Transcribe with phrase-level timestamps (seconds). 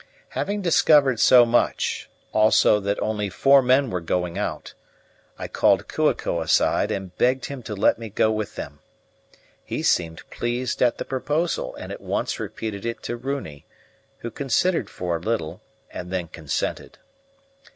[0.29, 4.73] Having discovered so much, also that only four men were going out,
[5.37, 8.79] I called Kua ko aside and begged him to let me go with them.
[9.63, 13.67] He seemed pleased at the proposal, and at once repeated it to Runi,
[14.21, 15.61] who considered for a little
[15.91, 16.97] and then consented.